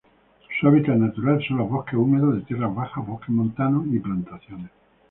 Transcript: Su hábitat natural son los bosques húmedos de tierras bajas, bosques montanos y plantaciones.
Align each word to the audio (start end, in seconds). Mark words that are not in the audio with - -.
Su 0.59 0.67
hábitat 0.67 0.95
natural 0.95 1.45
son 1.47 1.57
los 1.59 1.69
bosques 1.69 1.93
húmedos 1.93 2.33
de 2.33 2.41
tierras 2.41 2.73
bajas, 2.73 3.05
bosques 3.05 3.29
montanos 3.29 3.85
y 3.91 3.99
plantaciones. 3.99 4.71